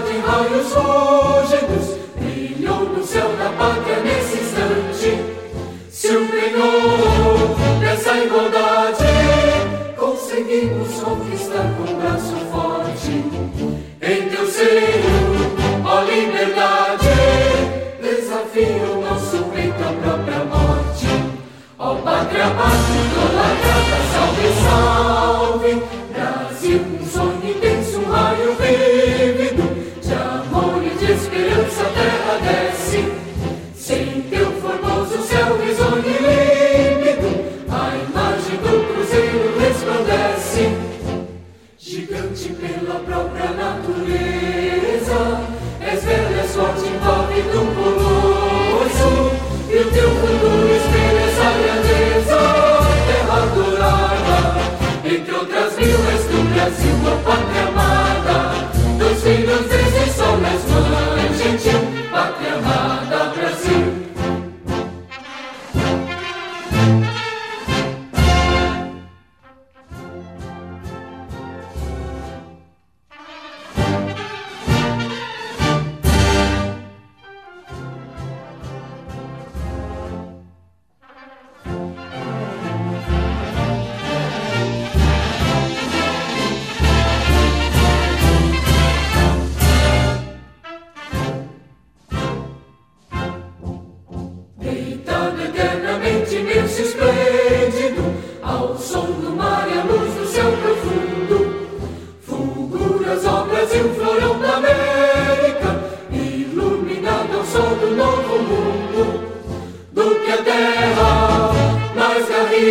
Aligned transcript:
de 0.00 0.18
raios 0.18 0.72
rógedos 0.72 1.98
brilhou 2.16 2.80
no 2.80 3.06
céu 3.06 3.28
da 3.38 3.50
pátria 3.50 4.00
nesse 4.00 4.38
instante. 4.38 5.24
Se 5.90 6.08
o 6.08 6.28
penhor 6.28 7.78
dessa 7.78 8.16
igualdade 8.18 9.04
conseguimos 9.96 11.00
conquistar 11.00 11.72
com 11.76 11.94
braço 11.94 12.34
forte, 12.50 13.24
em 14.02 14.28
teu 14.30 14.46
seio, 14.48 15.54
ó 15.84 16.02
liberdade, 16.02 17.08
desafia 18.02 18.90
o 18.90 19.00
nosso 19.00 19.44
peito 19.54 19.80
à 19.80 19.92
própria 20.02 20.44
morte. 20.44 21.06
Ó 21.78 21.94
pátria, 21.96 22.46
pátria, 22.50 23.04
salve 24.12 24.48
salve, 24.64 25.80
salve. 25.80 26.03
Entre 55.06 55.34
outras 55.34 55.76
mil 55.76 55.86
és 55.86 56.24
do 56.24 56.54
Brasil, 56.54 56.96
a 57.06 57.16
pátria 57.24 57.73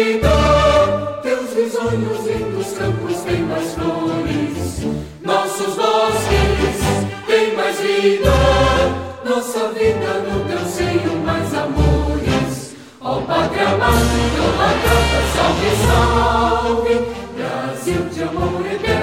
vida. 0.04 1.20
Teus 1.22 1.54
risonhos 1.54 2.28
e 2.28 2.44
dos 2.52 2.78
campos 2.78 3.22
têm 3.22 3.42
mais 3.44 3.74
flores, 3.74 4.86
nossos 5.22 5.76
bosques 5.76 6.78
têm 7.26 7.56
mais 7.56 7.80
vida. 7.80 8.32
Nossa 9.24 9.70
vida 9.70 10.14
no 10.28 10.46
teu 10.46 10.66
seio 10.66 11.16
mais 11.24 11.54
amores. 11.54 12.76
Ó 13.00 13.18
oh, 13.18 13.22
pátria 13.22 13.70
amada, 13.70 13.96
ó 14.40 14.52
pátria, 14.58 15.24
salve, 15.36 15.72
salve, 15.88 16.96
Brasil 17.38 18.10
de 18.10 18.24
amor 18.24 18.66
eterno. 18.66 19.03